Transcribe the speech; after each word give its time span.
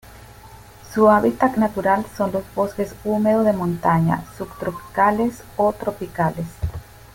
Su 0.95 1.11
hábitat 1.11 1.57
natural 1.57 2.07
son 2.17 2.31
los 2.31 2.43
bosques 2.55 2.95
húmedos 3.03 3.45
de 3.45 3.53
montaña 3.53 4.23
subtropicales 4.35 5.43
o 5.57 5.73
tropicales. 5.73 6.47